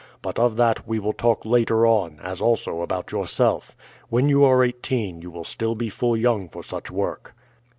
[0.23, 3.75] But of that we will talk later on, as also about yourself.
[4.09, 7.35] When you are eighteen you will still be full young for such work."